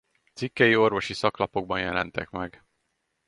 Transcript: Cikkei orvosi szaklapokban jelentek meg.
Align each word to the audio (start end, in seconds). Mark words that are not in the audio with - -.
Cikkei 0.33 0.75
orvosi 0.75 1.13
szaklapokban 1.13 1.79
jelentek 1.79 2.29
meg. 2.29 2.65